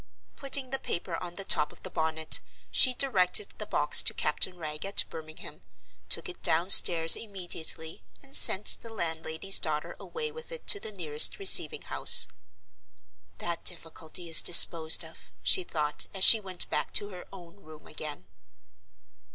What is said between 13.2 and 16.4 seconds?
"That difficulty is disposed of," she thought, as she